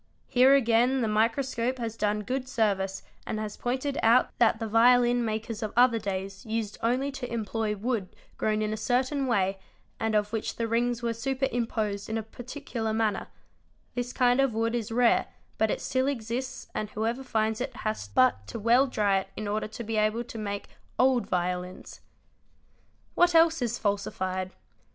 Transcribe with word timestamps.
Here 0.27 0.55
again 0.55 1.01
the 1.01 1.07
micros 1.07 1.55
cope 1.55 1.77
has 1.77 1.95
done 1.95 2.23
good 2.23 2.49
service 2.49 3.03
and 3.27 3.39
has 3.39 3.55
pointed 3.55 3.99
out 4.01 4.31
that 4.39 4.57
the 4.59 4.65
violin 4.67 5.23
makers 5.23 5.61
of 5.61 5.71
other 5.77 5.99
days 5.99 6.43
used 6.43 6.79
only 6.81 7.11
to 7.11 7.31
employ 7.31 7.75
wood 7.75 8.09
grown 8.35 8.63
in 8.63 8.73
a 8.73 8.77
certain 8.77 9.27
way 9.27 9.59
and 9.99 10.15
of 10.15 10.33
which 10.33 10.55
the 10.55 10.67
rings 10.67 11.03
were 11.03 11.13
superimposed 11.13 12.09
in 12.09 12.17
a 12.17 12.23
particular 12.23 12.93
manner; 12.95 13.27
this 13.93 14.11
kind 14.11 14.39
of 14.39 14.55
wood 14.55 14.73
is 14.73 14.91
rare 14.91 15.27
but 15.59 15.69
it 15.69 15.79
still 15.79 16.07
exists 16.07 16.67
and 16.73 16.89
whoever 16.89 17.23
finds 17.23 17.61
it 17.61 17.75
has 17.85 18.07
but 18.07 18.47
to 18.47 18.57
well 18.57 18.87
dry 18.87 19.19
it 19.19 19.27
in 19.37 19.47
order 19.47 19.67
to 19.67 19.83
be 19.83 19.97
able 19.97 20.23
to 20.23 20.39
make 20.39 20.69
"old'' 20.97 21.27
violins 21.27 21.99
"2071210, 23.11 23.11
What 23.13 23.35
else 23.35 23.61
is 23.61 23.77
falsified? 23.77 24.51